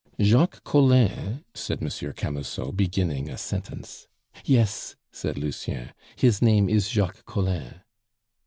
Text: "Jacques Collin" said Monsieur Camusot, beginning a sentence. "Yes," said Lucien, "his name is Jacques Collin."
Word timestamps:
"Jacques 0.19 0.63
Collin" 0.63 1.43
said 1.53 1.79
Monsieur 1.79 2.11
Camusot, 2.11 2.71
beginning 2.75 3.29
a 3.29 3.37
sentence. 3.37 4.07
"Yes," 4.43 4.95
said 5.11 5.37
Lucien, 5.37 5.91
"his 6.15 6.41
name 6.41 6.67
is 6.67 6.89
Jacques 6.89 7.23
Collin." 7.25 7.81